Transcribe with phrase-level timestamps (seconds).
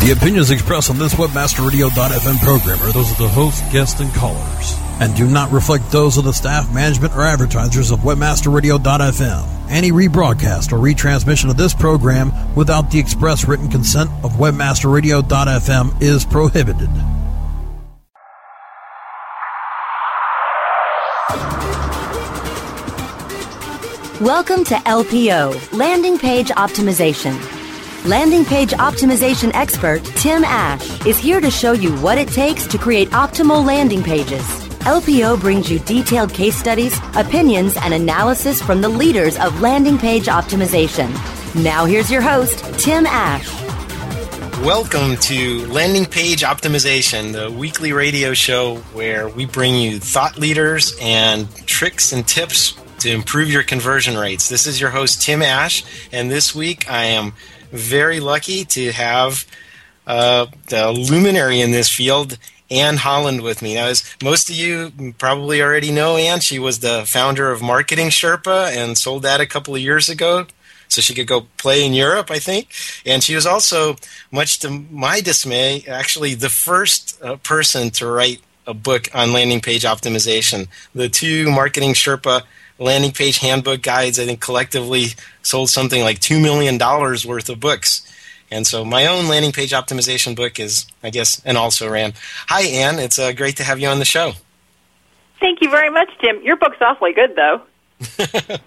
[0.00, 4.74] The opinions expressed on this WebmasterRadio.fm program are those of the host, guests, and callers,
[4.98, 9.46] and do not reflect those of the staff, management, or advertisers of WebmasterRadio.fm.
[9.68, 16.24] Any rebroadcast or retransmission of this program without the express written consent of WebmasterRadio.fm is
[16.24, 16.88] prohibited.
[24.18, 27.59] Welcome to LPO, Landing Page Optimization.
[28.06, 32.78] Landing Page Optimization expert Tim Ash is here to show you what it takes to
[32.78, 34.40] create optimal landing pages.
[34.86, 40.28] LPO brings you detailed case studies, opinions, and analysis from the leaders of landing page
[40.28, 41.10] optimization.
[41.62, 43.46] Now, here's your host, Tim Ash.
[44.64, 50.96] Welcome to Landing Page Optimization, the weekly radio show where we bring you thought leaders
[51.02, 54.48] and tricks and tips to improve your conversion rates.
[54.48, 57.34] This is your host, Tim Ash, and this week I am
[57.70, 59.46] very lucky to have
[60.06, 62.38] uh, the luminary in this field,
[62.70, 63.74] Anne Holland, with me.
[63.74, 68.08] Now, as most of you probably already know, Anne, she was the founder of Marketing
[68.08, 70.46] Sherpa and sold that a couple of years ago
[70.90, 72.68] so she could go play in Europe, I think.
[73.06, 73.96] And she was also,
[74.30, 79.60] much to my dismay, actually the first uh, person to write a book on landing
[79.60, 80.68] page optimization.
[80.94, 82.42] The two Marketing Sherpa
[82.80, 85.08] landing page handbook guides, I think collectively
[85.42, 88.06] sold something like $2 million worth of books.
[88.50, 92.14] And so my own landing page optimization book is, I guess, and also ran.
[92.48, 92.98] Hi, Anne.
[92.98, 94.32] It's uh, great to have you on the show.
[95.38, 96.42] Thank you very much, Tim.
[96.42, 97.62] Your book's awfully good, though.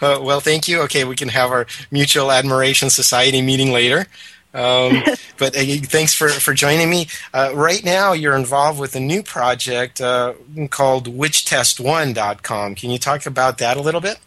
[0.00, 0.80] uh, well, thank you.
[0.82, 4.06] Okay, we can have our Mutual Admiration Society meeting later.
[4.54, 5.02] Um,
[5.38, 7.08] but uh, thanks for, for joining me.
[7.32, 10.34] Uh, right now, you're involved with a new project uh,
[10.70, 12.74] called WhichTestWon.com.
[12.74, 14.18] Can you talk about that a little bit?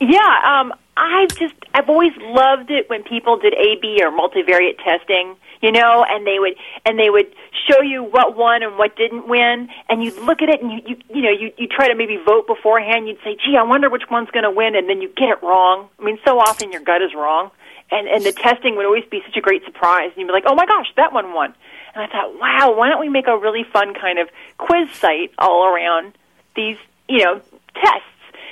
[0.00, 5.34] Yeah, um, I just I've always loved it when people did A/B or multivariate testing,
[5.60, 6.54] you know, and they would
[6.86, 7.34] and they would
[7.68, 10.80] show you what won and what didn't win, and you'd look at it and you
[10.86, 13.08] you you know you you try to maybe vote beforehand.
[13.08, 15.42] You'd say, "Gee, I wonder which one's going to win," and then you get it
[15.42, 15.88] wrong.
[15.98, 17.50] I mean, so often your gut is wrong
[17.90, 20.10] and and the testing would always be such a great surprise.
[20.10, 21.54] And you'd be like, oh my gosh, that one won.
[21.94, 24.28] And I thought, wow, why don't we make a really fun kind of
[24.58, 26.16] quiz site all around
[26.54, 26.76] these,
[27.08, 27.40] you know,
[27.74, 28.04] tests?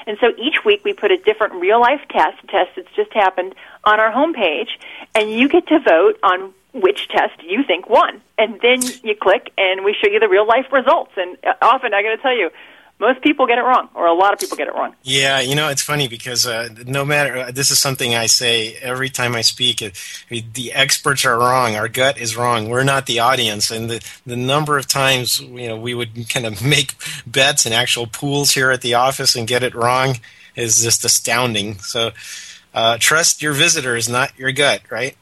[0.06, 3.12] And so each week we put a different real life test, a test that's just
[3.12, 3.54] happened,
[3.84, 4.68] on our homepage,
[5.14, 8.20] and you get to vote on which test you think won.
[8.38, 11.12] And then you click, and we show you the real life results.
[11.16, 12.50] And uh, often, I got to tell you,
[12.98, 14.94] most people get it wrong, or a lot of people get it wrong.
[15.02, 18.74] Yeah, you know, it's funny because uh, no matter, uh, this is something I say
[18.76, 19.82] every time I speak.
[19.82, 19.94] It,
[20.30, 21.76] the experts are wrong.
[21.76, 22.70] Our gut is wrong.
[22.70, 23.70] We're not the audience.
[23.70, 26.94] And the, the number of times, you know, we would kind of make
[27.26, 30.16] bets and actual pools here at the office and get it wrong
[30.54, 31.78] is just astounding.
[31.80, 32.12] So
[32.72, 35.14] uh, trust your visitors, not your gut, right?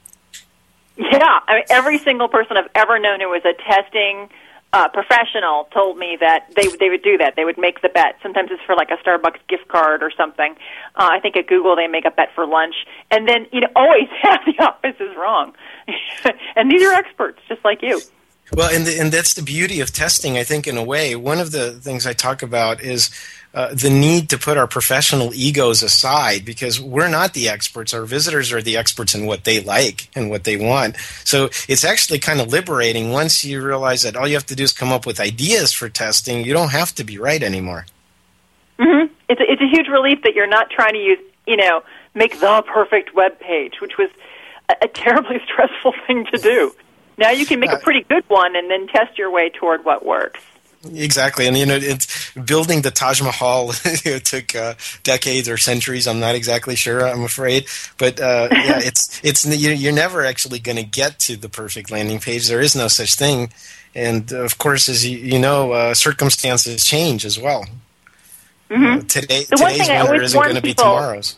[0.97, 1.41] Yeah.
[1.49, 4.29] I mean, every single person I've ever known who was a testing–
[4.75, 7.35] uh, professional told me that they they would do that.
[7.37, 8.17] They would make the bet.
[8.21, 10.57] Sometimes it's for like a Starbucks gift card or something.
[10.97, 12.75] Uh, I think at Google they make a bet for lunch,
[13.09, 15.55] and then you know always have the office is wrong,
[16.57, 18.01] and these are experts just like you.
[18.53, 20.37] Well, and the, and that's the beauty of testing.
[20.37, 23.11] I think in a way, one of the things I talk about is
[23.55, 27.95] uh, the need to put our professional egos aside because we're not the experts.
[27.95, 30.97] Our visitors are the experts in what they like and what they want.
[31.25, 34.65] So it's actually kind of liberating once you realize that all you have to do
[34.65, 36.45] is come up with ideas for testing.
[36.45, 37.87] You don't have to be right anymore.
[38.79, 39.13] Mm-hmm.
[39.29, 41.85] It's a, it's a huge relief that you're not trying to use, you know,
[42.15, 44.11] make the perfect web page, which was
[44.69, 46.75] a, a terribly stressful thing to do.
[47.19, 49.85] Now you can make a uh, pretty good one and then test your way toward
[49.85, 50.41] what works.
[50.93, 56.07] Exactly, and you know, it's building the Taj Mahal it took uh, decades or centuries.
[56.07, 57.07] I'm not exactly sure.
[57.07, 57.67] I'm afraid,
[57.99, 62.21] but uh, yeah, it's it's you're never actually going to get to the perfect landing
[62.21, 62.49] page.
[62.49, 63.53] There is no such thing,
[63.95, 67.67] and of course, as you, you know, uh, circumstances change as well.
[68.71, 69.07] Mm-hmm.
[69.07, 71.37] Today, the today's winter isn't going to be tomorrow's.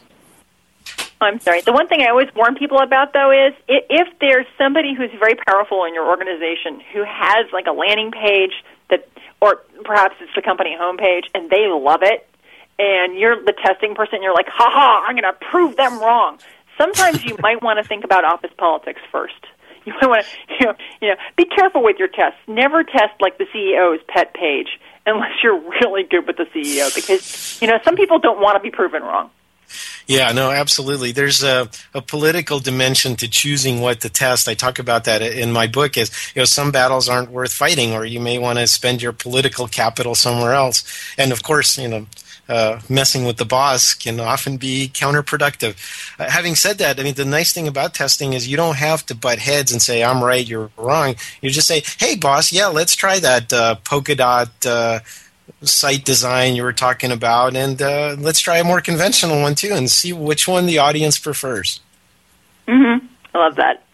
[1.21, 1.63] I'm sorry.
[1.63, 5.35] The one thing I always warn people about, though, is if there's somebody who's very
[5.35, 8.53] powerful in your organization who has like a landing page
[9.41, 12.29] or perhaps it's the company homepage and they love it
[12.79, 16.39] and you're the testing person you're like ha ha i'm going to prove them wrong.
[16.79, 19.35] Sometimes you might want to think about office politics first.
[19.85, 22.39] You might want to you know, you know be careful with your tests.
[22.47, 27.63] Never test like the ceo's pet page unless you're really good with the ceo because
[27.63, 29.31] you know some people don't want to be proven wrong
[30.07, 31.13] yeah, no, absolutely.
[31.13, 34.49] There's a, a political dimension to choosing what to test.
[34.49, 35.97] I talk about that in my book.
[35.97, 39.13] Is you know some battles aren't worth fighting, or you may want to spend your
[39.13, 40.85] political capital somewhere else.
[41.19, 42.07] And of course, you know
[42.49, 45.77] uh, messing with the boss can often be counterproductive.
[46.19, 49.05] Uh, having said that, I mean, the nice thing about testing is you don't have
[49.07, 51.17] to butt heads and say, I'm right, you're wrong.
[51.41, 55.01] You just say, hey, boss, yeah, let's try that uh, polka dot uh,
[55.63, 59.73] site design you were talking about, and uh, let's try a more conventional one too
[59.73, 61.81] and see which one the audience prefers.
[62.69, 63.07] Mm-hmm.
[63.35, 63.85] I love that.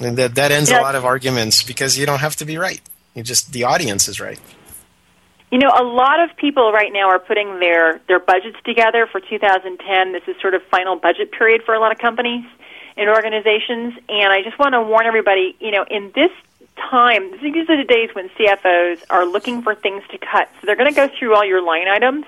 [0.00, 0.80] And that, that ends yeah.
[0.80, 2.80] a lot of arguments because you don't have to be right.
[3.14, 4.40] You just, the audience is right.
[5.50, 9.20] You know, a lot of people right now are putting their, their budgets together for
[9.20, 10.12] 2010.
[10.12, 12.44] This is sort of final budget period for a lot of companies
[12.96, 13.94] and organizations.
[14.08, 16.30] And I just want to warn everybody, you know, in this
[16.90, 20.48] time, these are the days when CFOs are looking for things to cut.
[20.60, 22.24] So they're going to go through all your line items.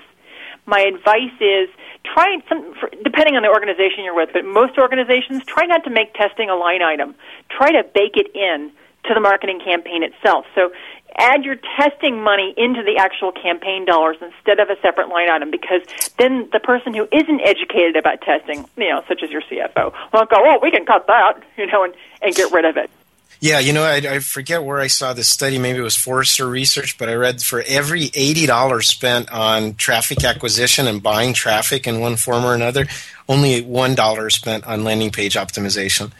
[0.66, 1.68] My advice is
[2.04, 6.14] try some, depending on the organization you're with, but most organizations try not to make
[6.14, 7.14] testing a line item.
[7.48, 8.70] Try to bake it in
[9.04, 10.44] to the marketing campaign itself.
[10.54, 10.72] So
[11.16, 15.50] add your testing money into the actual campaign dollars instead of a separate line item
[15.50, 15.82] because
[16.18, 20.30] then the person who isn't educated about testing, you know, such as your CFO, won't
[20.30, 22.90] go, oh, we can cut that, you know, and, and get rid of it.
[23.38, 25.58] Yeah, you know, I, I, forget where I saw this study.
[25.58, 30.24] Maybe it was Forrester Research, but I read for every eighty dollars spent on traffic
[30.24, 32.86] acquisition and buying traffic in one form or another,
[33.28, 36.12] only one dollar spent on landing page optimization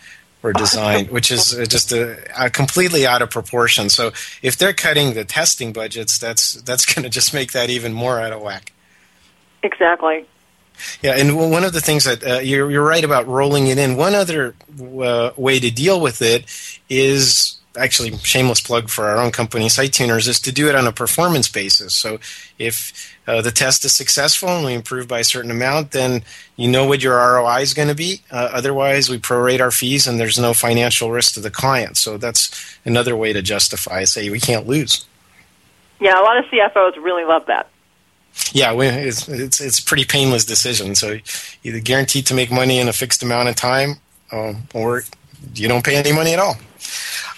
[0.43, 3.91] or design, which is uh, just a, a completely out of proportion.
[3.91, 7.93] So if they're cutting the testing budgets, that's that's going to just make that even
[7.93, 8.73] more out of whack.
[9.63, 10.25] Exactly.
[11.03, 13.97] Yeah, and one of the things that uh, you're, you're right about rolling it in.
[13.97, 16.45] One other uh, way to deal with it
[16.89, 20.93] is actually shameless plug for our own company SiteTuners is to do it on a
[20.93, 21.95] performance basis.
[21.95, 22.19] So
[22.59, 26.25] if uh, the test is successful and we improve by a certain amount then
[26.57, 28.23] you know what your roi is going to be.
[28.31, 31.97] Uh, otherwise we prorate our fees and there's no financial risk to the client.
[31.97, 35.07] So that's another way to justify say we can't lose.
[36.01, 37.70] Yeah a lot of cfos really love that
[38.53, 40.95] yeah, it's, it's it's a pretty painless decision.
[40.95, 41.19] So
[41.63, 43.97] either guaranteed to make money in a fixed amount of time,
[44.33, 45.05] um, or
[45.55, 46.57] you don't pay any money at all.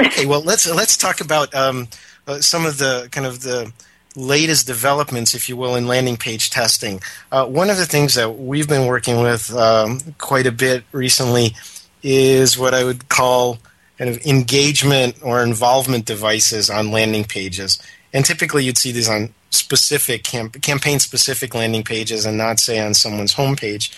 [0.00, 1.88] Okay, well let's let's talk about um,
[2.26, 3.72] uh, some of the kind of the
[4.16, 7.00] latest developments, if you will, in landing page testing.
[7.30, 11.54] Uh, one of the things that we've been working with um, quite a bit recently
[12.02, 13.58] is what I would call
[13.98, 17.80] kind of engagement or involvement devices on landing pages.
[18.12, 22.78] And typically, you'd see these on specific camp- campaign specific landing pages and not say
[22.78, 23.94] on someone's homepage.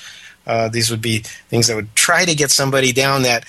[0.47, 1.19] Uh, these would be
[1.49, 3.45] things that would try to get somebody down that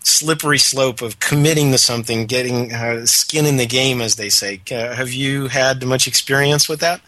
[0.00, 4.60] slippery slope of committing to something, getting uh, skin in the game, as they say.
[4.70, 7.00] Uh, have you had much experience with that?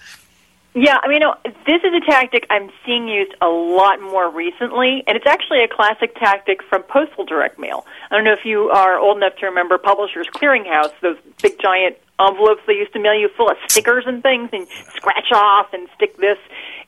[0.76, 4.29] Yeah, I mean, you know, this is a tactic I'm seeing used a lot more
[4.29, 7.87] recently, and it's actually a classic tactic from postal direct mail.
[8.11, 11.96] I don't know if you are old enough to remember Publishers Clearinghouse, those big giant
[12.20, 15.88] envelopes they used to mail you full of stickers and things and scratch off and
[15.96, 16.38] stick this.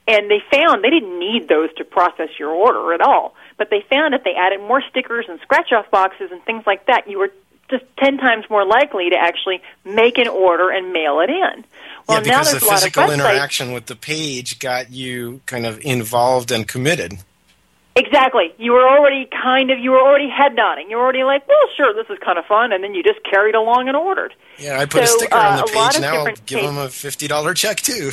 [0.08, 3.34] And they found they didn't need those to process your order at all.
[3.56, 6.87] But they found if they added more stickers and scratch off boxes and things like
[6.87, 7.32] that, you were
[7.69, 11.64] just 10 times more likely to actually make an order and mail it in.
[12.08, 16.69] Well, yeah, because the physical interaction with the page got you kind of involved and
[16.69, 17.19] committed.
[17.96, 18.52] Exactly.
[18.58, 20.90] You were already kind of you were already head nodding.
[20.90, 23.20] You were already like, well, sure, this is kind of fun, and then you just
[23.25, 24.34] carried along and ordered.
[24.58, 26.00] Yeah, I put so, a sticker uh, on the page.
[26.02, 28.12] Now I'll give them a fifty dollar check too.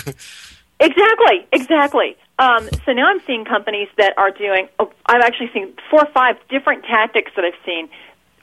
[0.79, 2.15] exactly, exactly.
[2.39, 4.69] Um, so now I'm seeing companies that are doing.
[4.79, 7.89] Oh, I've actually seen four or five different tactics that I've seen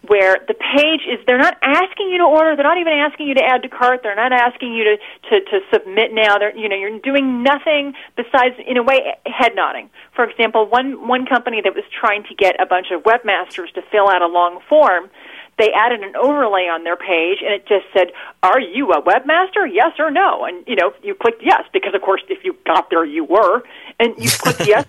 [0.07, 3.35] where the page is they're not asking you to order they're not even asking you
[3.35, 4.97] to add to cart they're not asking you to
[5.29, 9.53] to, to submit now they're you know you're doing nothing besides in a way head
[9.55, 9.91] nodding.
[10.15, 13.83] For example one one company that was trying to get a bunch of webmasters to
[13.91, 15.11] fill out a long form
[15.59, 19.69] they added an overlay on their page and it just said are you a webmaster?
[19.71, 20.47] Yes or no?
[20.47, 23.63] And you know you clicked yes because of course if you got there you were.
[23.99, 24.87] And you clicked yes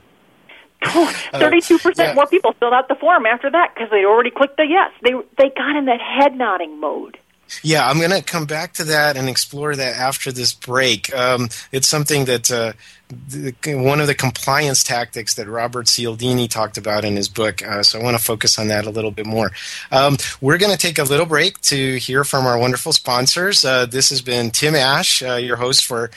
[0.83, 4.65] Thirty-two percent more people filled out the form after that because they already clicked the
[4.67, 4.91] yes.
[5.01, 7.17] They they got in that head nodding mode.
[7.63, 11.13] Yeah, I'm going to come back to that and explore that after this break.
[11.13, 12.73] Um, it's something that uh,
[13.09, 17.61] the, one of the compliance tactics that Robert Cialdini talked about in his book.
[17.61, 19.51] Uh, so I want to focus on that a little bit more.
[19.91, 23.65] Um, we're going to take a little break to hear from our wonderful sponsors.
[23.65, 26.09] Uh, this has been Tim Ash, uh, your host for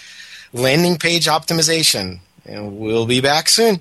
[0.52, 3.80] Landing Page Optimization, and we'll be back soon.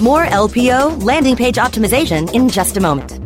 [0.00, 3.25] More LPO landing page optimization in just a moment.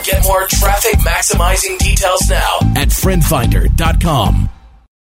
[0.03, 4.50] Get more traffic maximizing details now at friendfinder.com.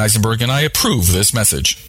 [0.00, 1.88] Eisenberg, and I approve this message.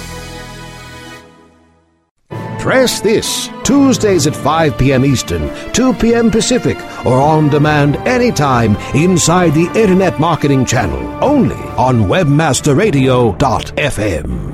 [2.61, 5.03] Press this Tuesdays at 5 p.m.
[5.03, 6.29] Eastern, 2 p.m.
[6.29, 14.51] Pacific, or on demand anytime inside the Internet Marketing Channel, only on WebmasterRadio.fm.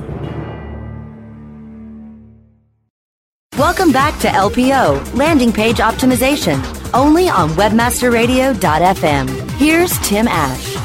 [3.58, 9.50] Welcome back to LPO, Landing Page Optimization, only on WebmasterRadio.fm.
[9.58, 10.77] Here's Tim Ash.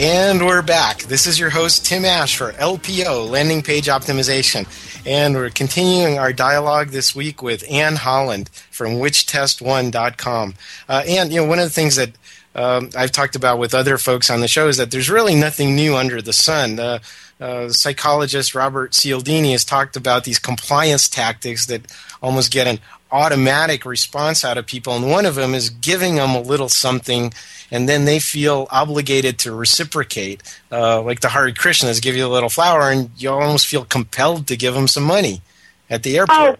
[0.00, 1.02] And we're back.
[1.04, 4.66] This is your host, Tim Ash, for LPO, Landing Page Optimization.
[5.06, 10.54] And we're continuing our dialogue this week with Anne Holland from whichtestwon.com.
[10.88, 12.10] Uh, and, you know, one of the things that
[12.56, 15.76] um, I've talked about with other folks on the show is that there's really nothing
[15.76, 16.80] new under the sun.
[16.80, 16.98] Uh,
[17.40, 21.82] uh, psychologist Robert Cialdini has talked about these compliance tactics that
[22.22, 22.78] almost get an
[23.10, 27.32] automatic response out of people, and one of them is giving them a little something,
[27.70, 30.42] and then they feel obligated to reciprocate.
[30.70, 34.46] Uh, like the Hare Krishnas give you a little flower, and you almost feel compelled
[34.48, 35.42] to give them some money
[35.90, 36.38] at the airport.
[36.38, 36.56] Oh,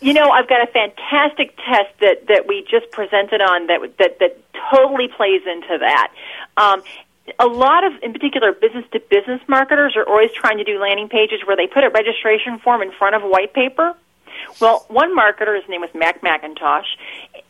[0.00, 4.18] you know, I've got a fantastic test that that we just presented on that that
[4.18, 4.38] that
[4.70, 6.12] totally plays into that.
[6.56, 6.82] Um,
[7.38, 11.08] a lot of, in particular, business to business marketers are always trying to do landing
[11.08, 13.94] pages where they put a registration form in front of a white paper
[14.60, 16.86] well, one marketer, his name was Mac McIntosh,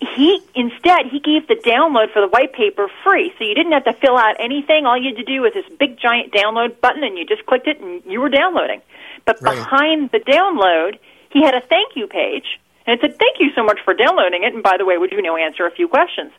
[0.00, 3.84] he instead he gave the download for the white paper free, so you didn't have
[3.84, 4.86] to fill out anything.
[4.86, 7.66] All you had to do was this big giant download button, and you just clicked
[7.66, 8.82] it, and you were downloading.
[9.24, 9.54] But right.
[9.54, 10.98] behind the download,
[11.30, 14.42] he had a thank you page, and it said, "Thank you so much for downloading
[14.42, 16.32] it." And by the way, would you know answer a few questions?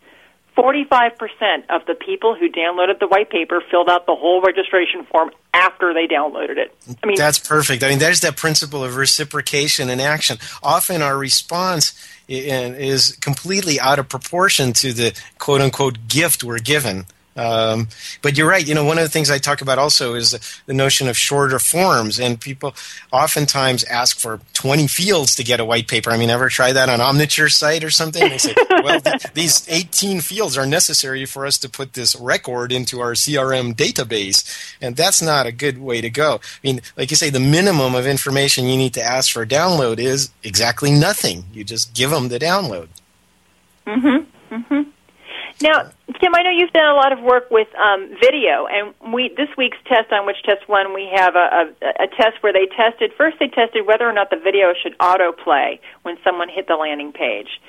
[0.58, 5.30] 45% of the people who downloaded the white paper filled out the whole registration form
[5.54, 6.76] after they downloaded it.
[7.04, 7.84] I mean, that's perfect.
[7.84, 10.38] I mean, there's that principle of reciprocation in action.
[10.64, 11.94] Often our response
[12.28, 17.06] is completely out of proportion to the quote unquote gift we're given.
[17.38, 17.88] Um,
[18.24, 18.68] but you're right.
[18.68, 21.60] You know, one of the things I talk about also is the notion of shorter
[21.60, 22.76] forms, and people
[23.12, 26.10] oftentimes ask for 20 fields to get a white paper.
[26.10, 28.28] I mean, ever try that on Omniture site or something?
[28.28, 32.72] They say, well, th- these 18 fields are necessary for us to put this record
[32.72, 36.36] into our CRM database, and that's not a good way to go.
[36.36, 40.00] I mean, like you say, the minimum of information you need to ask for download
[40.00, 41.46] is exactly nothing.
[41.54, 42.88] You just give them the download.
[43.86, 44.56] Mm-hmm.
[44.56, 44.90] Mm-hmm.
[45.62, 49.30] Now, Tim, I know you've done a lot of work with um, video, and we
[49.36, 52.68] this week's test on which test won we have a, a, a test where they
[52.68, 56.76] tested first they tested whether or not the video should autoplay when someone hit the
[56.76, 57.60] landing page,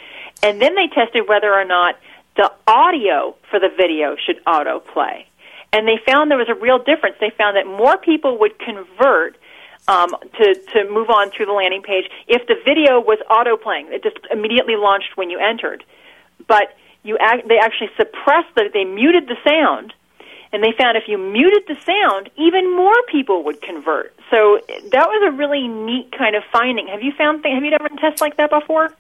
[0.42, 1.98] and then they tested whether or not
[2.36, 5.24] the audio for the video should autoplay,
[5.72, 7.16] and they found there was a real difference.
[7.20, 9.38] They found that more people would convert
[9.88, 13.90] um, to to move on through the landing page if the video was autoplaying.
[13.92, 15.84] It just immediately launched when you entered,
[16.46, 16.76] but
[17.08, 19.94] you act, they actually suppressed the they muted the sound
[20.52, 24.14] and they found if you muted the sound even more people would convert.
[24.30, 26.88] So that was a really neat kind of finding.
[26.88, 28.90] Have you found have you ever done tests like that before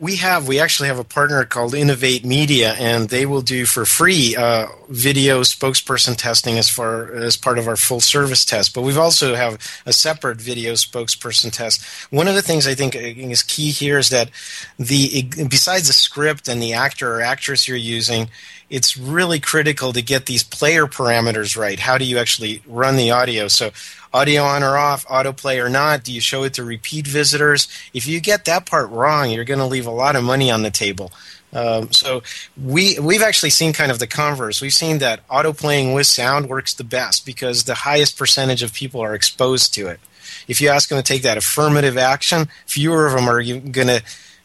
[0.00, 0.48] we have.
[0.48, 4.66] We actually have a partner called Innovate Media, and they will do for free uh,
[4.88, 8.74] video spokesperson testing as far as part of our full service test.
[8.74, 11.84] But we've also have a separate video spokesperson test.
[12.10, 14.30] One of the things I think is key here is that
[14.78, 18.28] the besides the script and the actor or actress you're using,
[18.70, 21.78] it's really critical to get these player parameters right.
[21.78, 23.48] How do you actually run the audio?
[23.48, 23.70] So,
[24.12, 26.04] audio on or off, autoplay or not?
[26.04, 27.68] Do you show it to repeat visitors?
[27.92, 30.62] If you get that part wrong, you're going to leave a lot of money on
[30.62, 31.12] the table.
[31.52, 32.22] Um, so
[32.60, 34.60] we we've actually seen kind of the converse.
[34.60, 38.72] We've seen that auto playing with sound works the best because the highest percentage of
[38.72, 40.00] people are exposed to it.
[40.48, 44.02] If you ask them to take that affirmative action, fewer of them are going to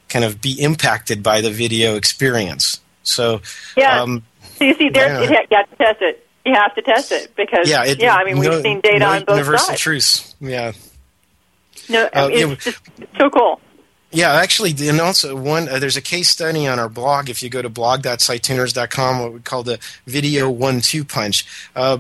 [0.08, 2.80] kind of be impacted by the video experience.
[3.12, 3.42] So
[3.75, 4.24] yeah, um,
[4.58, 5.30] so you see, there yeah.
[5.30, 6.28] you have to test it.
[6.46, 9.10] You have to test it because yeah, it, yeah I mean we've seen data no
[9.10, 9.82] on both universal sides.
[9.82, 10.36] truths.
[10.39, 10.72] Yeah.
[11.89, 12.82] No, uh, it's just
[13.18, 13.60] so cool.
[14.12, 17.30] Yeah, actually, and also one uh, there's a case study on our blog.
[17.30, 21.46] If you go to blog.sitetuners.com, what we call the video one-two punch.
[21.75, 22.00] Uh,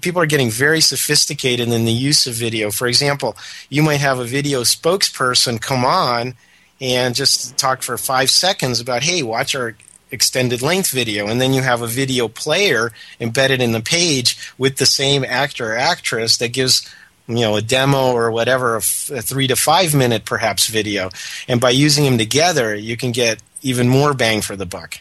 [0.00, 2.70] people are getting very sophisticated in the use of video.
[2.70, 3.36] For example,
[3.68, 6.36] you might have a video spokesperson come on
[6.80, 9.76] and just talk for five seconds about, hey, watch our
[10.12, 14.76] extended length video, and then you have a video player embedded in the page with
[14.76, 16.88] the same actor or actress that gives
[17.26, 21.10] you know a demo or whatever a, three to five minute perhaps video.
[21.48, 24.98] And by using them together you can get even more bang for the buck.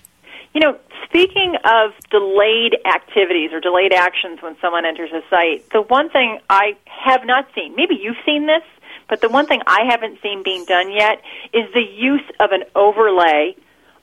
[0.54, 0.78] You know
[1.12, 6.40] speaking of delayed activities or delayed actions when someone enters a site the one thing
[6.50, 8.64] i have not seen maybe you've seen this
[9.10, 11.22] but the one thing i haven't seen being done yet
[11.54, 13.54] is the use of an overlay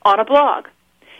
[0.03, 0.67] on a blog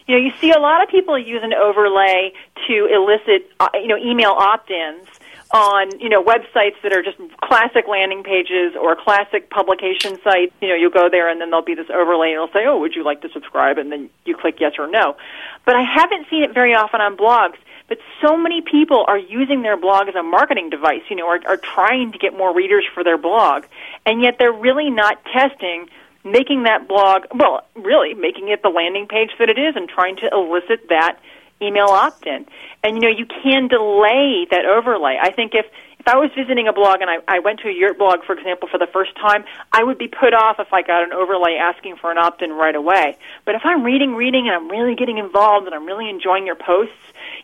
[0.09, 2.33] you know you see a lot of people use an overlay
[2.67, 5.07] to elicit uh, you know email opt-ins
[5.53, 10.53] on you know websites that are just classic landing pages or classic publication sites.
[10.61, 12.79] You know, you'll go there and then there'll be this overlay and it'll say, "Oh,
[12.81, 15.17] would you like to subscribe?" and then you click yes or no.
[15.65, 17.57] But I haven't seen it very often on blogs.
[17.89, 21.01] But so many people are using their blog as a marketing device.
[21.09, 23.65] You know, are, are trying to get more readers for their blog,
[24.05, 25.89] and yet they're really not testing
[26.31, 30.17] making that blog well, really making it the landing page that it is, and trying
[30.17, 31.19] to elicit that
[31.61, 32.47] email opt-in.
[32.85, 35.19] And you know, you can delay that overlay.
[35.21, 35.67] I think if
[35.99, 38.33] if I was visiting a blog and I, I went to a yurt blog, for
[38.33, 41.57] example, for the first time, I would be put off if I got an overlay
[41.57, 43.17] asking for an opt-in right away.
[43.45, 46.55] But if I'm reading, reading, and I'm really getting involved and I'm really enjoying your
[46.55, 46.95] posts,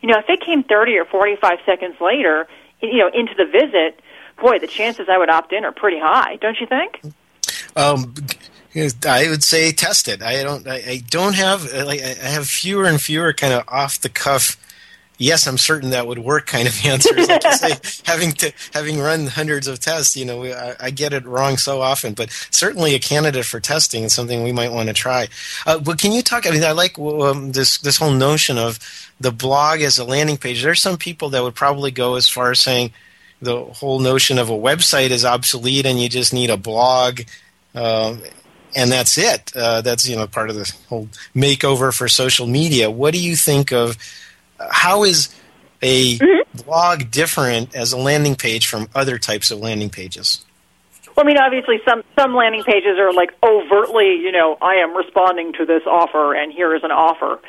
[0.00, 2.46] you know, if it came 30 or 45 seconds later,
[2.80, 4.00] you know, into the visit,
[4.40, 7.00] boy, the chances I would opt in are pretty high, don't you think?
[7.76, 8.14] Um,
[8.76, 10.22] I would say test it.
[10.22, 10.66] I don't.
[10.66, 11.72] I, I don't have.
[11.72, 14.56] Like, I have fewer and fewer kind of off the cuff.
[15.16, 16.46] Yes, I'm certain that would work.
[16.46, 17.28] Kind of answers.
[17.28, 21.12] Like say, having to having run hundreds of tests, you know, we, I, I, get
[21.12, 22.14] it wrong so often.
[22.14, 25.28] But certainly, a candidate for testing is something we might want to try.
[25.66, 26.44] Uh, but can you talk?
[26.44, 28.80] I mean, I like um, this this whole notion of
[29.20, 30.64] the blog as a landing page.
[30.64, 32.92] There's some people that would probably go as far as saying
[33.40, 37.20] the whole notion of a website is obsolete and you just need a blog.
[37.74, 38.20] Um,
[38.74, 39.52] and that's it.
[39.56, 42.90] Uh, that's you know part of the whole makeover for social media.
[42.90, 43.96] What do you think of
[44.58, 45.34] uh, how is
[45.82, 46.62] a mm-hmm.
[46.64, 50.44] blog different as a landing page from other types of landing pages?
[51.16, 54.96] Well, I mean, obviously, some some landing pages are like overtly, you know, I am
[54.96, 57.40] responding to this offer, and here is an offer.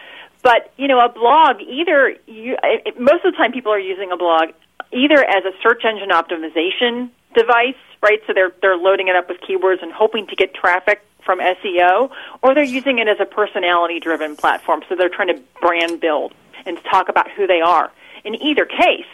[0.43, 4.11] But you know, a blog either you, it, most of the time people are using
[4.11, 4.49] a blog
[4.91, 8.19] either as a search engine optimization device, right?
[8.27, 12.11] So they're they're loading it up with keywords and hoping to get traffic from SEO,
[12.41, 14.83] or they're using it as a personality driven platform.
[14.87, 16.33] So they're trying to brand build
[16.65, 17.91] and talk about who they are.
[18.23, 19.05] In either case,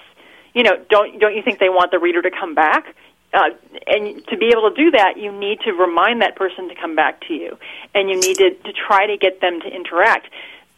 [0.53, 2.95] you know, don't don't you think they want the reader to come back?
[3.34, 3.49] Uh,
[3.88, 6.95] and to be able to do that, you need to remind that person to come
[6.95, 7.57] back to you,
[7.95, 10.27] and you need to, to try to get them to interact.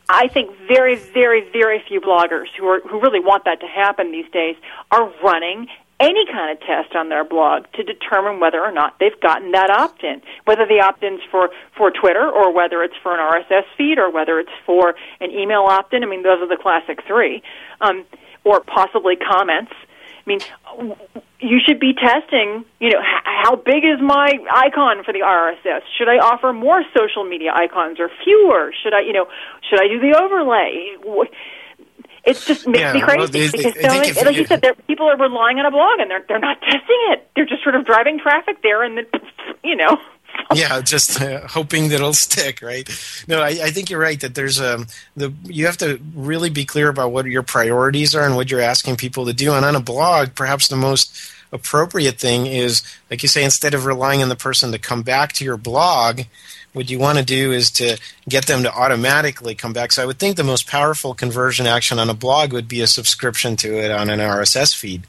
[0.07, 4.11] I think very, very, very few bloggers who are who really want that to happen
[4.11, 4.55] these days
[4.91, 5.67] are running
[5.99, 9.69] any kind of test on their blog to determine whether or not they've gotten that
[9.69, 14.11] opt-in, whether the opt-in's for for Twitter or whether it's for an RSS feed or
[14.11, 16.03] whether it's for an email opt-in.
[16.03, 17.41] I mean, those are the classic three,
[17.81, 18.05] um,
[18.43, 19.71] or possibly comments.
[20.25, 20.39] I mean,
[21.39, 22.65] you should be testing.
[22.79, 25.81] You know, how big is my icon for the RSS?
[25.97, 28.73] Should I offer more social media icons or fewer?
[28.83, 29.27] Should I, you know,
[29.69, 31.27] should I do the overlay?
[32.25, 34.63] It's just makes yeah, me crazy well, they, because so many, like you, you said,
[34.87, 37.29] people are relying on a blog and they're they're not testing it.
[37.35, 39.05] They're just sort of driving traffic there, and then
[39.63, 39.99] you know.
[40.53, 42.87] yeah, just uh, hoping that it'll stick, right?
[43.27, 46.63] No, I, I think you're right that there's um the you have to really be
[46.63, 49.53] clear about what your priorities are and what you're asking people to do.
[49.53, 53.85] And on a blog, perhaps the most appropriate thing is, like you say, instead of
[53.85, 56.21] relying on the person to come back to your blog,
[56.73, 59.91] what you want to do is to get them to automatically come back.
[59.91, 62.87] So I would think the most powerful conversion action on a blog would be a
[62.87, 65.03] subscription to it on an RSS feed.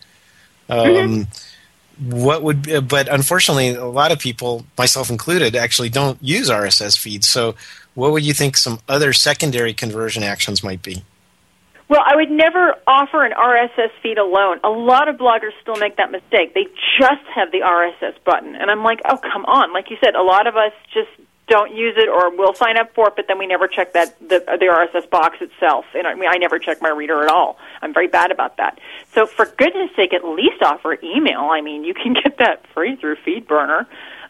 [0.69, 2.11] Um, mm-hmm.
[2.11, 7.29] What would, but unfortunately, a lot of people, myself included, actually don't use RSS feeds.
[7.29, 7.55] So,
[7.95, 11.05] what would you think some other secondary conversion actions might be?
[11.89, 14.59] Well, I would never offer an RSS feed alone.
[14.65, 16.55] A lot of bloggers still make that mistake.
[16.55, 16.65] They
[16.99, 18.57] just have the RSS button.
[18.57, 19.73] And I'm like, oh, come on.
[19.73, 21.11] Like you said, a lot of us just
[21.47, 24.19] don't use it or we'll sign up for it, but then we never check that
[24.21, 25.85] the, the RSS box itself.
[25.95, 27.59] And I mean, I never check my reader at all.
[27.83, 28.79] I'm very bad about that.
[29.15, 31.41] So for goodness sake, at least offer email.
[31.41, 33.87] I mean, you can get that free through FeedBurner.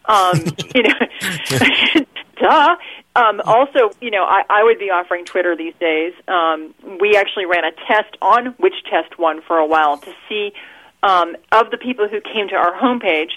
[0.07, 0.43] Um,
[0.75, 2.05] you know,
[2.41, 2.75] duh.
[3.15, 6.13] Um, also, you know, I, I would be offering Twitter these days.
[6.27, 10.51] Um, we actually ran a test on which test won for a while to see
[11.01, 13.31] um, of the people who came to our homepage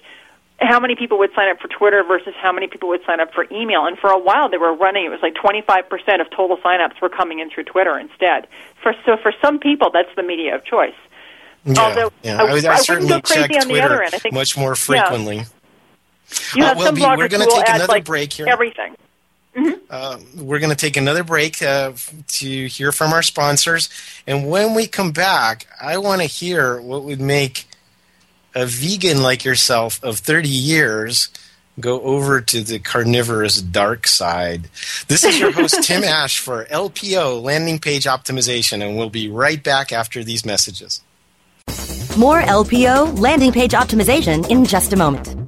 [0.60, 3.32] how many people would sign up for Twitter versus how many people would sign up
[3.32, 3.86] for email.
[3.86, 5.04] And for a while, they were running.
[5.06, 8.48] It was like 25% of total signups were coming in through Twitter instead.
[8.82, 10.94] For so for some people, that's the media of choice.
[11.64, 12.42] Yeah, Although yeah.
[12.42, 14.14] I, I, I certainly go crazy check on the other end.
[14.14, 14.74] I think much more yeah.
[14.74, 15.36] frequently.
[16.54, 18.46] You Uh, have well, some bloggers we're who will take another like, break here.
[18.48, 18.96] Everything.
[19.90, 21.92] Uh, we're going to take another break uh,
[22.28, 23.88] to hear from our sponsors.
[24.26, 27.67] And when we come back, I want to hear what would make
[28.54, 31.28] a vegan like yourself of 30 years
[31.80, 34.68] go over to the carnivorous dark side.
[35.06, 39.62] This is your host, Tim Ash, for LPO, Landing Page Optimization, and we'll be right
[39.62, 41.02] back after these messages.
[42.16, 45.47] More LPO landing page optimization in just a moment.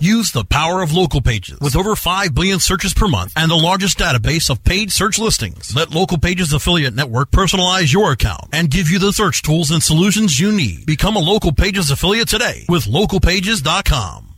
[0.00, 1.58] Use the power of local pages.
[1.60, 5.74] With over 5 billion searches per month and the largest database of paid search listings,
[5.74, 9.82] let Local Pages Affiliate Network personalize your account and give you the search tools and
[9.82, 10.86] solutions you need.
[10.86, 14.37] Become a Local Pages affiliate today with localpages.com.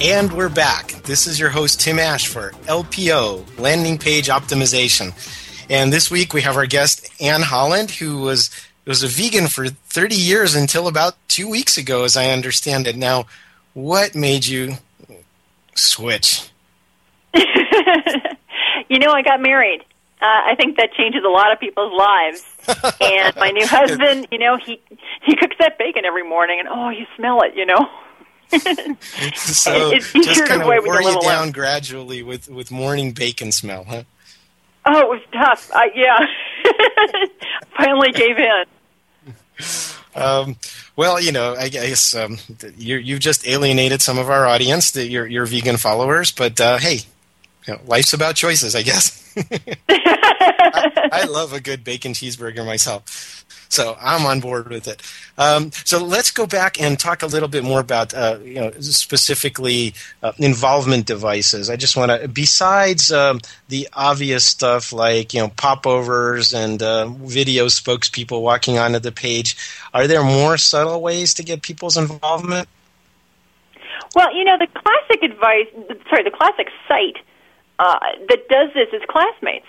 [0.01, 0.89] And we're back.
[1.05, 5.15] This is your host, Tim Ash, for LPO, Landing Page Optimization.
[5.71, 8.51] And this week we have our guest, Anne Holland, who was,
[8.87, 12.95] was a vegan for 30 years until about two weeks ago, as I understand it.
[12.95, 13.25] Now,
[13.73, 14.75] what made you
[15.75, 16.51] switch?
[17.35, 19.81] you know, I got married.
[20.21, 22.45] Uh, I think that changes a lot of people's lives.
[23.01, 24.79] and my new husband, you know, he
[25.25, 27.89] he cooks that bacon every morning, and oh, you smell it, you know.
[29.35, 33.85] So it's easier just kind of wore you down gradually with, with morning bacon smell,
[33.85, 34.03] huh?
[34.85, 35.71] Oh, it was tough.
[35.75, 36.27] I, yeah,
[37.77, 38.65] finally gave in.
[40.15, 40.57] Um,
[40.95, 42.39] well, you know, I guess um,
[42.77, 46.31] you you've just alienated some of our audience, the, your your vegan followers.
[46.31, 47.01] But uh, hey,
[47.67, 49.23] you know, life's about choices, I guess.
[49.37, 55.03] I, I love a good bacon cheeseburger myself, so I'm on board with it.
[55.37, 58.71] Um, so let's go back and talk a little bit more about, uh, you know,
[58.81, 61.69] specifically uh, involvement devices.
[61.69, 67.09] I just want to, besides um, the obvious stuff like you know popovers and uh,
[67.09, 69.57] video spokespeople walking onto the page,
[69.93, 72.69] are there more subtle ways to get people's involvement?
[74.15, 75.67] Well, you know, the classic advice,
[76.09, 77.19] sorry, the classic site
[77.79, 79.67] uh, that does this is Classmates.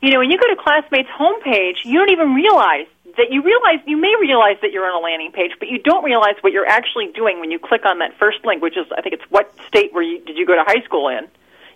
[0.00, 3.78] You know, when you go to Classmates' homepage, you don't even realize that you realize
[3.86, 6.66] you may realize that you're on a landing page, but you don't realize what you're
[6.66, 9.54] actually doing when you click on that first link, which is I think it's what
[9.68, 11.28] state where you did you go to high school in.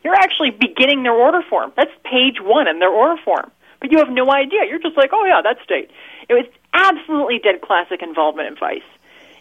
[0.03, 1.73] You're actually beginning their order form.
[1.77, 4.65] That's page one in their order form, but you have no idea.
[4.69, 5.91] You're just like, oh yeah, that state.
[6.29, 8.87] It was absolutely dead classic involvement advice.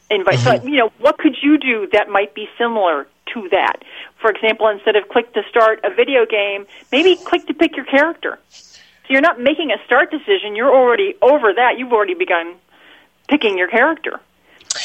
[0.10, 0.40] Invite.
[0.40, 0.64] Mm-hmm.
[0.64, 3.84] So, you know, what could you do that might be similar to that?
[4.18, 7.86] For example, instead of click to start a video game, maybe click to pick your
[7.86, 8.40] character.
[8.50, 10.56] So you're not making a start decision.
[10.56, 11.78] You're already over that.
[11.78, 12.56] You've already begun
[13.28, 14.20] picking your character.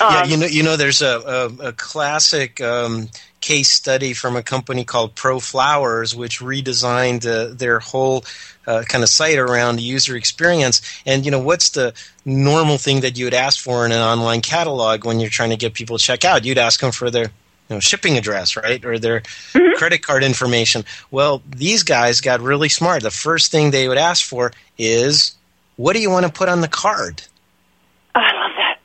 [0.00, 3.08] Um, yeah, you know, you know, there's a a, a classic um,
[3.40, 8.24] case study from a company called ProFlowers, which redesigned uh, their whole
[8.66, 10.80] uh, kind of site around the user experience.
[11.06, 14.42] And you know, what's the normal thing that you would ask for in an online
[14.42, 16.44] catalog when you're trying to get people to check out?
[16.44, 17.30] You'd ask them for their
[17.70, 19.76] you know, shipping address, right, or their mm-hmm.
[19.76, 20.84] credit card information.
[21.10, 23.02] Well, these guys got really smart.
[23.02, 25.36] The first thing they would ask for is,
[25.76, 27.22] "What do you want to put on the card?"
[28.14, 28.78] I love that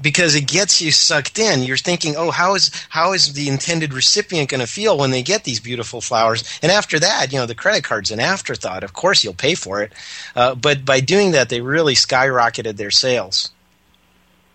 [0.00, 1.62] because it gets you sucked in.
[1.62, 5.22] You're thinking, "Oh, how is how is the intended recipient going to feel when they
[5.22, 8.84] get these beautiful flowers?" And after that, you know, the credit card's an afterthought.
[8.84, 9.92] Of course, you'll pay for it,
[10.34, 13.50] uh, but by doing that, they really skyrocketed their sales.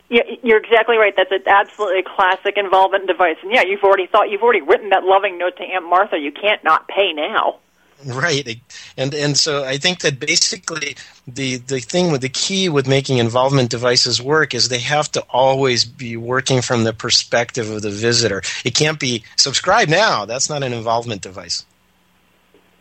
[0.10, 1.14] Yeah, you're exactly right.
[1.16, 3.38] That's an absolutely classic involvement device.
[3.44, 6.18] And yeah, you've already thought you've already written that loving note to Aunt Martha.
[6.18, 7.60] You can't not pay now.
[8.06, 8.62] Right,
[8.96, 10.96] and and so I think that basically
[11.28, 15.22] the the thing with the key with making involvement devices work is they have to
[15.30, 18.42] always be working from the perspective of the visitor.
[18.64, 20.24] It can't be subscribe now.
[20.24, 21.66] That's not an involvement device.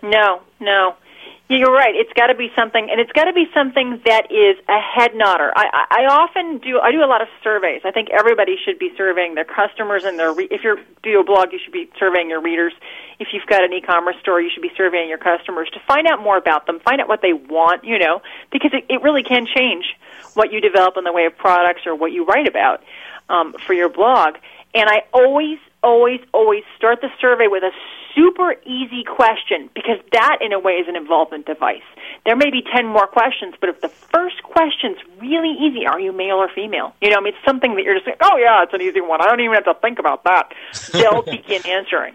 [0.03, 0.95] No, no.
[1.51, 1.97] You're right.
[1.97, 5.15] It's got to be something, and it's got to be something that is a head
[5.15, 5.51] nodder.
[5.57, 6.79] I, I, I often do.
[6.79, 7.81] I do a lot of surveys.
[7.87, 10.35] I think everybody should be surveying their customers and their.
[10.35, 12.75] Re- if you do a blog, you should be surveying your readers.
[13.19, 16.23] If you've got an e-commerce store, you should be surveying your customers to find out
[16.23, 17.83] more about them, find out what they want.
[17.83, 18.21] You know,
[18.53, 19.87] because it, it really can change
[20.35, 22.83] what you develop in the way of products or what you write about
[23.31, 24.35] um, for your blog.
[24.75, 27.73] And I always, always, always start the survey with a
[28.15, 31.87] super easy question because that, in a way, is an involvement device.
[32.25, 36.13] There may be 10 more questions, but if the first question's really easy, are you
[36.13, 36.95] male or female?
[37.01, 39.01] You know, I mean, it's something that you're just like, oh, yeah, it's an easy
[39.01, 39.21] one.
[39.21, 40.53] I don't even have to think about that.
[40.93, 42.15] They'll begin answering.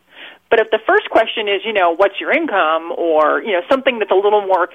[0.50, 4.00] But if the first question is, you know, what's your income or, you know, something
[4.00, 4.70] that's a little more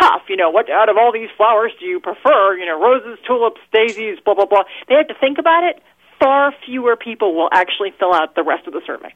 [0.00, 2.56] tough, you know, what out of all these flowers do you prefer?
[2.56, 4.64] You know, roses, tulips, daisies, blah, blah, blah.
[4.88, 5.82] They have to think about it.
[6.20, 9.14] Far fewer people will actually fill out the rest of the survey.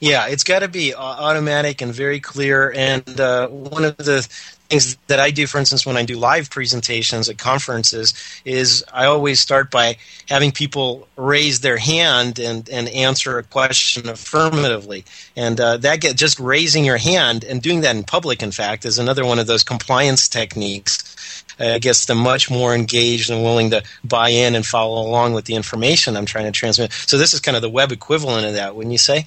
[0.00, 2.72] Yeah, it's got to be automatic and very clear.
[2.74, 4.22] And uh, one of the
[4.68, 9.06] things that I do, for instance, when I do live presentations at conferences, is I
[9.06, 9.96] always start by
[10.28, 15.04] having people raise their hand and, and answer a question affirmatively.
[15.36, 18.84] And uh, that get just raising your hand and doing that in public, in fact,
[18.84, 21.44] is another one of those compliance techniques.
[21.60, 25.44] Uh, gets them much more engaged and willing to buy in and follow along with
[25.46, 26.92] the information I'm trying to transmit.
[26.92, 29.26] So this is kind of the web equivalent of that, wouldn't you say?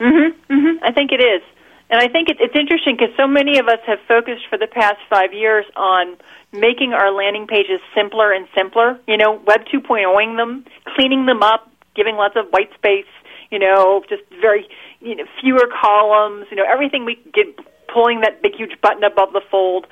[0.00, 0.84] Mm-hmm, mm-hmm.
[0.84, 1.42] I think it is.
[1.90, 4.66] And I think it, it's interesting because so many of us have focused for the
[4.66, 6.16] past five years on
[6.52, 8.98] making our landing pages simpler and simpler.
[9.06, 13.06] You know, Web 2.0ing them, cleaning them up, giving lots of white space.
[13.50, 14.68] You know, just very
[15.00, 16.46] you know fewer columns.
[16.50, 17.46] You know, everything we get
[17.92, 19.86] pulling that big huge button above the fold.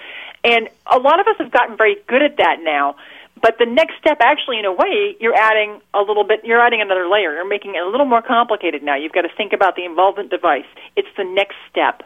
[0.44, 2.96] And a lot of us have gotten very good at that now.
[3.40, 6.80] But the next step, actually, in a way, you're adding a little bit, you're adding
[6.80, 7.34] another layer.
[7.34, 8.96] You're making it a little more complicated now.
[8.96, 10.64] You've got to think about the involvement device.
[10.96, 12.02] It's the next step.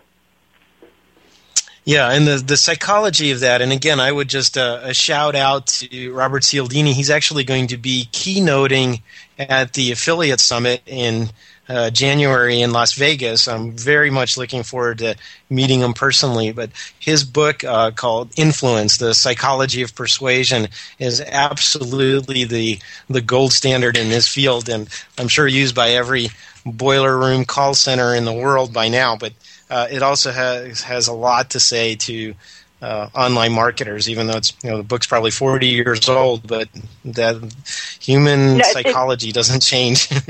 [1.84, 5.34] Yeah, and the the psychology of that, and again, I would just uh, a shout
[5.34, 6.92] out to Robert Cialdini.
[6.92, 9.00] He's actually going to be keynoting
[9.38, 11.30] at the affiliate summit in
[11.70, 13.46] uh, January in Las Vegas.
[13.46, 15.14] I'm very much looking forward to
[15.48, 16.50] meeting him personally.
[16.50, 23.52] But his book uh, called Influence: The Psychology of Persuasion is absolutely the the gold
[23.52, 26.28] standard in this field, and I'm sure used by every
[26.66, 29.16] boiler room call center in the world by now.
[29.16, 29.32] But
[29.70, 32.34] uh, it also has has a lot to say to
[32.82, 36.68] uh, online marketers, even though it's you know the book's probably 40 years old, but
[37.04, 37.54] that
[38.00, 40.08] human no, psychology doesn't change.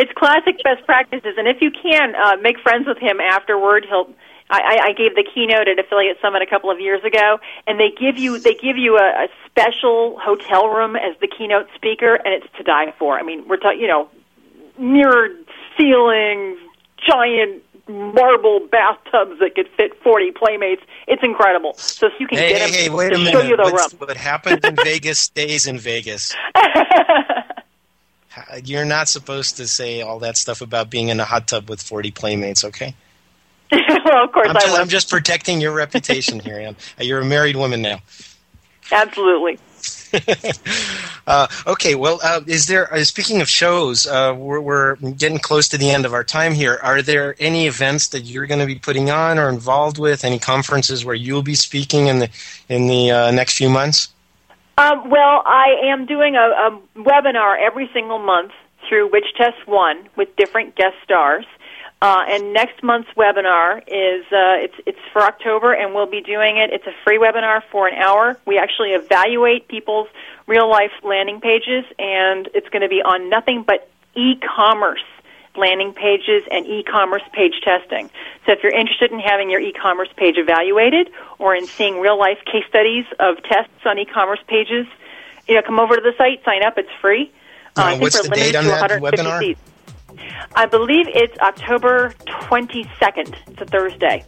[0.00, 4.08] it's classic best practices, and if you can uh, make friends with him afterward, he'll.
[4.52, 7.90] I, I gave the keynote at Affiliate Summit a couple of years ago, and they
[7.90, 12.34] give you they give you a, a special hotel room as the keynote speaker, and
[12.34, 13.16] it's to die for.
[13.16, 14.08] I mean, we're talking, you know,
[14.76, 15.36] mirrored
[15.78, 16.58] ceilings,
[17.06, 20.82] giant marble bathtubs that could fit 40 playmates.
[21.06, 21.74] It's incredible.
[21.74, 23.48] So if you can hey, get them hey, wait a show minute.
[23.48, 24.00] you the What's, room.
[24.00, 26.34] What happened in Vegas stays in Vegas.
[28.64, 31.82] You're not supposed to say all that stuff about being in a hot tub with
[31.82, 32.94] 40 playmates, okay?
[33.72, 36.76] well, of course I'm I I'm just protecting your reputation here, Anne.
[36.98, 38.00] You're a married woman now.
[38.92, 39.58] Absolutely.
[41.26, 42.92] uh, okay, well, uh, is there?
[42.92, 46.52] Uh, speaking of shows, uh, we're, we're, getting close to the end of our time
[46.52, 46.78] here.
[46.82, 50.24] Are there any events that you're going to be putting on or involved with?
[50.24, 52.30] Any conferences where you'll be speaking in the
[52.68, 54.08] in the uh, next few months?
[54.78, 58.52] Um, well, I am doing a, a webinar every single month
[58.88, 61.44] through Which Test Won with different guest stars.
[62.02, 66.56] Uh, and next month's webinar is uh, it's it's for October, and we'll be doing
[66.56, 66.70] it.
[66.72, 68.38] It's a free webinar for an hour.
[68.46, 70.08] We actually evaluate people's
[70.46, 75.04] real life landing pages, and it's going to be on nothing but e-commerce
[75.56, 78.08] landing pages and e-commerce page testing.
[78.46, 82.38] So if you're interested in having your e-commerce page evaluated or in seeing real life
[82.44, 84.86] case studies of tests on e-commerce pages,
[85.48, 86.78] you know, come over to the site, sign up.
[86.78, 87.32] It's free.
[87.76, 89.40] Uh, uh, what's the date on that webinar?
[89.40, 89.60] Seats.
[90.54, 93.34] I believe it's October 22nd.
[93.48, 94.24] It's a Thursday.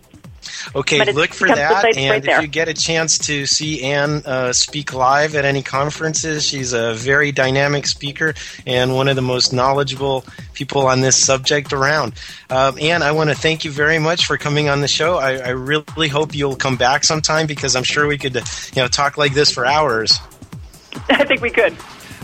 [0.75, 1.97] Okay, look for that.
[1.97, 5.63] And right if you get a chance to see Anne uh, speak live at any
[5.63, 8.35] conferences, she's a very dynamic speaker
[8.67, 10.25] and one of the most knowledgeable
[10.55, 12.15] people on this subject around.
[12.51, 15.17] Um, Anne, I want to thank you very much for coming on the show.
[15.17, 18.43] I, I really hope you'll come back sometime because I'm sure we could, you
[18.83, 20.19] know, talk like this for hours.
[21.09, 21.77] I think we could.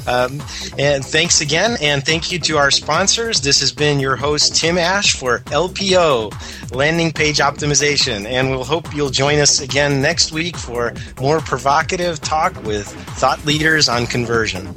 [0.08, 0.42] Um,
[0.78, 3.42] and thanks again, and thank you to our sponsors.
[3.42, 8.24] This has been your host, Tim Ash, for LPO, Landing Page Optimization.
[8.24, 12.86] And we'll hope you'll join us again next week for more provocative talk with
[13.18, 14.72] thought leaders on conversion.